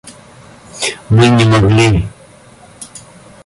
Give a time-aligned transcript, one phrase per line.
[1.09, 2.09] Мы не могли.